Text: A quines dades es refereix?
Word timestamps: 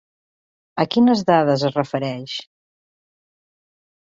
A 0.83 0.85
quines 0.95 1.21
dades 1.27 1.67
es 1.69 1.75
refereix? 1.77 2.39